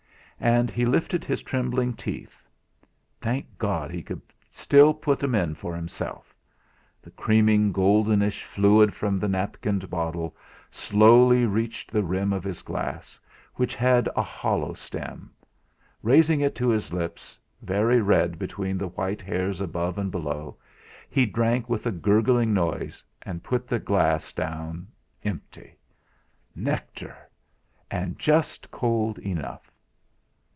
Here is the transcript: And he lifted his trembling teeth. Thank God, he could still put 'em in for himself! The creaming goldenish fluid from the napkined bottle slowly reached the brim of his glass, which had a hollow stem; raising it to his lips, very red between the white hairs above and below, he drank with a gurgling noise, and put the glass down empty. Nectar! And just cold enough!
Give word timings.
And 0.43 0.71
he 0.71 0.87
lifted 0.87 1.23
his 1.23 1.43
trembling 1.43 1.93
teeth. 1.93 2.43
Thank 3.19 3.59
God, 3.59 3.91
he 3.91 4.01
could 4.01 4.23
still 4.49 4.91
put 4.91 5.21
'em 5.23 5.35
in 5.35 5.53
for 5.53 5.75
himself! 5.75 6.33
The 6.99 7.11
creaming 7.11 7.71
goldenish 7.71 8.43
fluid 8.43 8.91
from 8.95 9.19
the 9.19 9.27
napkined 9.27 9.87
bottle 9.91 10.35
slowly 10.71 11.45
reached 11.45 11.91
the 11.91 12.01
brim 12.01 12.33
of 12.33 12.43
his 12.43 12.63
glass, 12.63 13.19
which 13.53 13.75
had 13.75 14.09
a 14.15 14.23
hollow 14.23 14.73
stem; 14.73 15.29
raising 16.01 16.41
it 16.41 16.55
to 16.55 16.69
his 16.69 16.91
lips, 16.91 17.37
very 17.61 18.01
red 18.01 18.39
between 18.39 18.79
the 18.79 18.87
white 18.87 19.21
hairs 19.21 19.61
above 19.61 19.99
and 19.99 20.09
below, 20.09 20.57
he 21.07 21.27
drank 21.27 21.69
with 21.69 21.85
a 21.85 21.91
gurgling 21.91 22.51
noise, 22.51 23.03
and 23.21 23.43
put 23.43 23.67
the 23.67 23.77
glass 23.77 24.33
down 24.33 24.87
empty. 25.23 25.75
Nectar! 26.55 27.29
And 27.91 28.17
just 28.17 28.71
cold 28.71 29.19
enough! 29.19 29.67